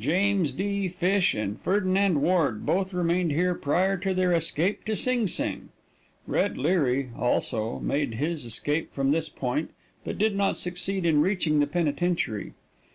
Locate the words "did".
10.16-10.34